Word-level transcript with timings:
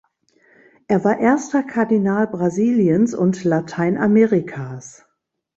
Er 0.87 1.03
war 1.03 1.19
erster 1.19 1.61
Kardinal 1.61 2.25
Brasiliens 2.25 3.13
und 3.13 3.43
Lateinamerikas. 3.43 5.05